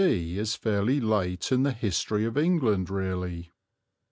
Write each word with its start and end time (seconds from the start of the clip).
D. 0.03 0.39
is 0.39 0.55
fairly 0.55 0.99
late 0.99 1.51
in 1.51 1.61
the 1.61 1.73
history 1.73 2.25
of 2.25 2.35
England 2.35 2.89
really. 2.89 3.51